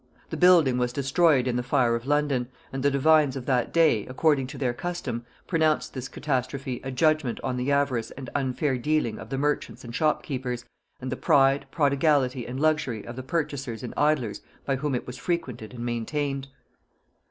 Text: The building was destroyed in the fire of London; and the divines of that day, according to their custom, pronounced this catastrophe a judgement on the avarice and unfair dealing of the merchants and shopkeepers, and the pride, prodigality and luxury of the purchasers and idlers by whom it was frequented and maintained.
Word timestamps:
The 0.31 0.35
building 0.35 0.79
was 0.79 0.91
destroyed 0.93 1.47
in 1.47 1.57
the 1.57 1.61
fire 1.61 1.93
of 1.93 2.07
London; 2.07 2.47
and 2.73 2.81
the 2.81 2.89
divines 2.89 3.35
of 3.35 3.45
that 3.45 3.71
day, 3.71 4.07
according 4.07 4.47
to 4.47 4.57
their 4.57 4.73
custom, 4.73 5.27
pronounced 5.45 5.93
this 5.93 6.07
catastrophe 6.07 6.81
a 6.83 6.89
judgement 6.89 7.39
on 7.41 7.55
the 7.55 7.71
avarice 7.71 8.09
and 8.09 8.27
unfair 8.33 8.79
dealing 8.79 9.19
of 9.19 9.29
the 9.29 9.37
merchants 9.37 9.83
and 9.83 9.93
shopkeepers, 9.93 10.65
and 10.99 11.11
the 11.11 11.15
pride, 11.17 11.67
prodigality 11.69 12.47
and 12.47 12.59
luxury 12.59 13.05
of 13.05 13.15
the 13.15 13.21
purchasers 13.21 13.83
and 13.83 13.93
idlers 13.95 14.41
by 14.65 14.75
whom 14.77 14.95
it 14.95 15.05
was 15.05 15.19
frequented 15.19 15.71
and 15.71 15.85
maintained. 15.85 16.47